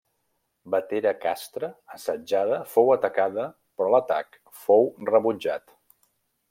Vetera 0.75 1.11
Castra, 1.25 1.69
assetjada, 1.97 2.57
fou 2.73 2.91
atacada 2.97 3.47
però 3.51 3.93
l'atac 3.97 4.43
fou 4.65 4.93
rebutjat. 5.15 5.81